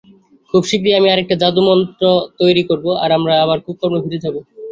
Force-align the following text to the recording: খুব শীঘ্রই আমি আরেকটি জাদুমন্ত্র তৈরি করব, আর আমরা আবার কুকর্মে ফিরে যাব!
খুব 0.53 0.61
শীঘ্রই 0.69 0.97
আমি 0.99 1.07
আরেকটি 1.09 1.35
জাদুমন্ত্র 1.41 2.03
তৈরি 2.39 2.63
করব, 2.69 2.85
আর 3.03 3.09
আমরা 3.17 3.33
আবার 3.43 3.57
কুকর্মে 3.65 3.99
ফিরে 4.03 4.23
যাব! 4.23 4.35